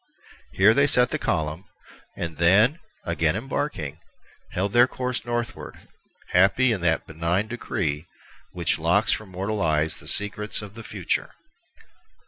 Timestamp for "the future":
10.73-11.35